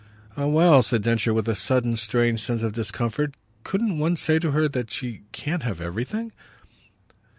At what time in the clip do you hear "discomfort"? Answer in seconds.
2.73-3.35